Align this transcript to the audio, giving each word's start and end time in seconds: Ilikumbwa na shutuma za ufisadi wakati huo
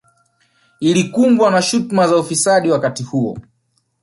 Ilikumbwa 0.79 1.51
na 1.51 1.61
shutuma 1.61 2.07
za 2.07 2.17
ufisadi 2.17 2.71
wakati 2.71 3.03
huo 3.03 3.37